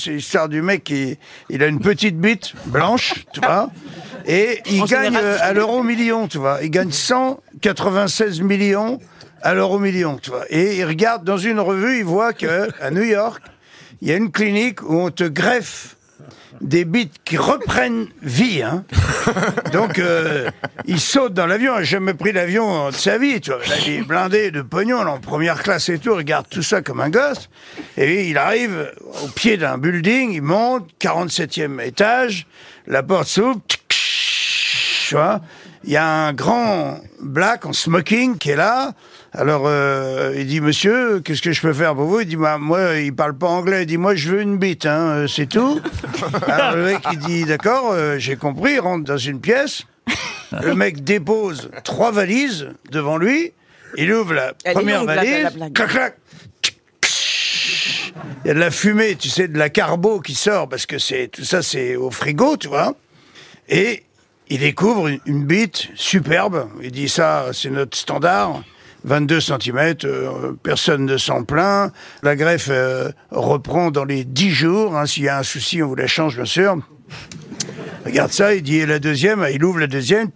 C'est 0.00 0.12
l'histoire 0.12 0.48
du 0.48 0.62
mec 0.62 0.84
qui 0.84 1.18
il 1.50 1.60
a 1.60 1.66
une 1.66 1.80
petite 1.80 2.20
bite 2.20 2.52
blanche, 2.66 3.24
tu 3.32 3.40
vois, 3.40 3.68
et 4.26 4.60
il 4.66 4.82
En 4.82 4.84
gagne 4.84 5.04
général, 5.06 5.24
euh, 5.24 5.38
à 5.40 5.52
l'euro 5.52 5.82
million, 5.82 6.28
tu 6.28 6.38
vois. 6.38 6.60
Il 6.62 6.70
gagne 6.70 6.92
196 6.92 8.40
millions 8.42 9.00
à 9.42 9.54
l'euro 9.54 9.80
million, 9.80 10.16
tu 10.18 10.30
vois. 10.30 10.44
Et 10.50 10.76
il 10.76 10.84
regarde 10.84 11.24
dans 11.24 11.36
une 11.36 11.58
revue, 11.58 11.98
il 11.98 12.04
voit 12.04 12.32
que 12.32 12.68
à 12.80 12.92
New 12.92 13.02
York, 13.02 13.42
il 14.00 14.06
y 14.06 14.12
a 14.12 14.16
une 14.16 14.30
clinique 14.30 14.88
où 14.88 14.94
on 15.00 15.10
te 15.10 15.24
greffe 15.24 15.96
des 16.60 16.84
bites 16.84 17.16
qui 17.24 17.36
reprennent 17.36 18.08
vie, 18.22 18.62
hein. 18.62 18.84
Donc, 19.72 19.98
euh, 19.98 20.50
il 20.86 21.00
saute 21.00 21.34
dans 21.34 21.46
l'avion, 21.46 21.74
il 21.74 21.78
n'a 21.78 21.84
jamais 21.84 22.14
pris 22.14 22.32
l'avion 22.32 22.90
de 22.90 22.94
sa 22.94 23.18
vie, 23.18 23.40
tu 23.40 23.50
vois. 23.50 23.60
Là, 23.60 23.76
il 23.86 23.92
est 23.94 24.02
blindé 24.02 24.50
de 24.50 24.62
pognon, 24.62 25.00
en 25.00 25.18
première 25.18 25.62
classe 25.62 25.88
et 25.88 25.98
tout, 25.98 26.10
il 26.10 26.18
regarde 26.18 26.46
tout 26.48 26.62
ça 26.62 26.82
comme 26.82 27.00
un 27.00 27.10
gosse. 27.10 27.48
Et 27.96 28.28
il 28.28 28.38
arrive 28.38 28.92
au 29.22 29.28
pied 29.28 29.56
d'un 29.56 29.78
building, 29.78 30.32
il 30.32 30.42
monte, 30.42 30.88
47e 31.00 31.80
étage, 31.80 32.46
la 32.86 33.02
porte 33.02 33.28
s'ouvre, 33.28 33.60
tu 33.88 35.14
vois. 35.14 35.40
Il 35.84 35.90
y 35.90 35.96
a 35.96 36.06
un 36.06 36.32
grand 36.32 37.00
black 37.20 37.64
en 37.66 37.72
smoking 37.72 38.36
qui 38.38 38.50
est 38.50 38.56
là. 38.56 38.92
Alors, 39.32 39.64
euh, 39.66 40.34
il 40.36 40.46
dit, 40.46 40.60
monsieur, 40.60 41.20
qu'est-ce 41.20 41.42
que 41.42 41.52
je 41.52 41.60
peux 41.60 41.72
faire 41.72 41.94
pour 41.94 42.04
vous? 42.06 42.20
Il 42.20 42.26
dit, 42.26 42.36
bah, 42.36 42.58
moi, 42.58 42.96
il 42.96 43.14
parle 43.14 43.36
pas 43.36 43.46
anglais. 43.46 43.82
Il 43.82 43.86
dit, 43.86 43.96
moi, 43.98 44.14
je 44.14 44.30
veux 44.30 44.40
une 44.40 44.56
bite, 44.58 44.86
hein, 44.86 45.08
euh, 45.10 45.26
c'est 45.28 45.46
tout. 45.46 45.80
Alors, 46.48 46.76
le 46.76 46.84
mec, 46.84 46.98
il 47.12 47.18
dit, 47.18 47.44
d'accord, 47.44 47.90
euh, 47.92 48.18
j'ai 48.18 48.36
compris, 48.36 48.74
il 48.74 48.80
rentre 48.80 49.04
dans 49.04 49.18
une 49.18 49.40
pièce. 49.40 49.82
Le 50.62 50.74
mec 50.74 51.04
dépose 51.04 51.70
trois 51.84 52.10
valises 52.10 52.68
devant 52.90 53.18
lui. 53.18 53.52
Il 53.96 54.12
ouvre 54.12 54.32
la 54.34 54.52
Elle 54.64 54.74
première 54.74 55.00
longue, 55.00 55.08
la- 55.08 55.14
valise. 55.16 55.42
la 55.58 55.70
clac, 55.70 55.90
clac. 55.90 56.16
Il 58.44 58.48
y 58.48 58.50
a 58.50 58.54
de 58.54 58.58
la 58.58 58.70
fumée, 58.70 59.14
tu 59.16 59.28
sais, 59.28 59.46
de 59.48 59.58
la 59.58 59.68
carbo 59.68 60.20
qui 60.20 60.34
sort 60.34 60.68
parce 60.68 60.86
que 60.86 60.98
c'est 60.98 61.28
tout 61.28 61.44
ça, 61.44 61.62
c'est 61.62 61.96
au 61.96 62.10
frigo, 62.10 62.56
tu 62.56 62.68
vois. 62.68 62.94
Et 63.68 64.04
il 64.50 64.60
découvre 64.60 65.08
une, 65.26 65.44
bite 65.44 65.88
superbe. 65.94 66.68
Il 66.82 66.90
dit 66.92 67.08
ça, 67.08 67.46
c'est 67.52 67.70
notre 67.70 67.96
standard. 67.96 68.62
22 69.04 69.40
cm, 69.40 69.94
personne 70.62 71.04
ne 71.06 71.16
s'en 71.16 71.44
plaint. 71.44 71.92
La 72.22 72.34
greffe 72.34 72.68
euh, 72.70 73.10
reprend 73.30 73.90
dans 73.92 74.04
les 74.04 74.24
10 74.24 74.50
jours. 74.50 74.96
hein. 74.96 75.06
S'il 75.06 75.22
y 75.22 75.28
a 75.28 75.38
un 75.38 75.42
souci, 75.44 75.82
on 75.82 75.88
vous 75.88 75.94
la 75.94 76.08
change, 76.08 76.34
bien 76.36 76.44
sûr. 76.44 76.78
Regarde 78.04 78.32
ça, 78.32 78.54
il 78.54 78.62
dit 78.62 78.84
la 78.84 78.98
deuxième, 78.98 79.46
il 79.52 79.64
ouvre 79.64 79.78
la 79.78 79.86
deuxième. 79.86 80.30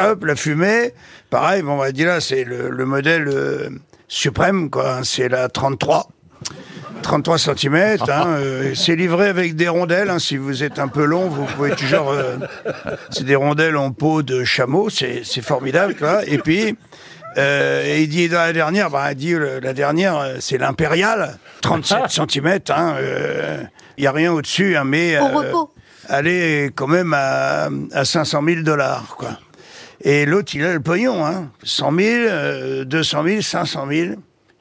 Hop, 0.00 0.24
la 0.24 0.36
fumée. 0.36 0.92
Pareil, 1.30 1.62
bon, 1.62 1.72
on 1.72 1.76
va 1.78 1.92
dire 1.92 2.06
là, 2.08 2.20
c'est 2.20 2.44
le, 2.44 2.70
le 2.70 2.84
modèle 2.86 3.28
euh, 3.28 3.68
suprême, 4.08 4.70
quoi. 4.70 4.96
hein. 4.96 5.04
C'est 5.04 5.28
la 5.28 5.48
33. 5.48 6.08
33 7.06 7.38
cm. 7.38 7.98
c'est 8.74 8.96
livré 8.96 9.28
avec 9.28 9.54
des 9.54 9.68
rondelles. 9.68 10.10
hein. 10.10 10.18
Si 10.18 10.36
vous 10.36 10.62
êtes 10.64 10.78
un 10.78 10.88
peu 10.88 11.04
long, 11.04 11.28
vous 11.28 11.44
pouvez 11.44 11.70
toujours. 11.70 12.10
euh, 12.10 12.36
c'est 13.10 13.24
des 13.24 13.36
rondelles 13.36 13.76
en 13.76 13.92
peau 13.92 14.22
de 14.22 14.42
chameau. 14.44 14.90
C'est 14.90 15.22
c'est 15.24 15.42
formidable, 15.42 15.94
quoi. 15.94 16.24
Et 16.26 16.38
puis. 16.38 16.76
euh, 17.38 17.84
et 17.86 18.02
il 18.02 18.08
dit 18.08 18.28
dans 18.28 18.38
la 18.38 18.52
dernière, 18.52 18.90
bah, 18.90 19.12
il 19.12 19.16
dit 19.16 19.34
euh, 19.34 19.60
la 19.62 19.72
dernière, 19.72 20.16
euh, 20.18 20.34
c'est 20.40 20.58
l'impériale, 20.58 21.38
37 21.62 21.98
cm. 22.08 22.58
Il 23.98 24.04
y 24.04 24.06
a 24.06 24.12
rien 24.12 24.32
au-dessus, 24.32 24.76
hein, 24.76 24.84
mais 24.84 25.18
Au 25.18 25.26
repos. 25.28 25.70
elle 26.08 26.26
est 26.26 26.70
quand 26.74 26.86
même 26.88 27.14
à, 27.14 27.68
à 27.92 28.04
500 28.04 28.42
000 28.46 28.60
dollars, 28.62 29.14
quoi. 29.16 29.30
Et 30.02 30.26
l'autre, 30.26 30.52
il 30.54 30.64
a 30.64 30.72
le 30.74 30.80
pognon, 30.80 31.24
hein. 31.24 31.48
100 31.62 31.92
000, 31.96 32.08
euh, 32.28 32.84
200 32.84 33.22
000, 33.24 33.40
500 33.42 33.86
000. 33.90 34.08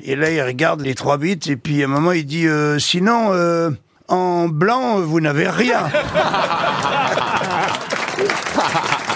Et 0.03 0.15
là, 0.15 0.31
il 0.31 0.41
regarde 0.41 0.81
les 0.81 0.95
trois 0.95 1.17
bits, 1.17 1.39
et 1.47 1.55
puis 1.55 1.81
à 1.81 1.85
un 1.85 1.89
moment, 1.89 2.11
il 2.11 2.25
dit, 2.25 2.47
euh, 2.47 2.79
sinon, 2.79 3.29
euh, 3.31 3.69
en 4.07 4.47
blanc, 4.47 4.99
vous 4.99 5.21
n'avez 5.21 5.49
rien. 5.49 5.89